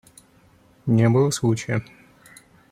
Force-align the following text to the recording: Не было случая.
Не 0.87 1.09
было 1.11 1.29
случая. 1.29 1.83